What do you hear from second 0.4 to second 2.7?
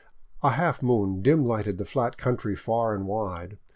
A half moon dim lighted the flat country